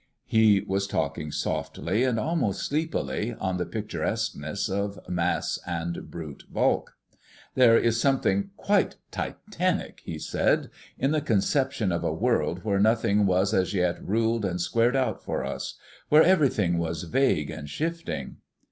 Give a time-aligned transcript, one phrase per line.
[0.25, 6.97] He was talking softly, and almost sleepily, on the picturesqueness of Mass and Brute Bulk.
[7.53, 13.27] "There is something quite Titanic," he said, "in the conception of a world where nothing
[13.27, 15.75] was as yet ruled and squared out for us;
[16.09, 18.37] where everything was vague and shifting."